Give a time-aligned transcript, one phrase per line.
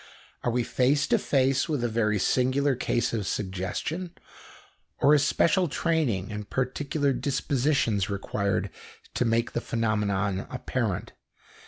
[0.43, 4.15] Are we face to face with a very singular case of suggestion,
[4.97, 8.71] or is special training and particular dispositions required
[9.13, 11.11] to make the phenomenon apparent?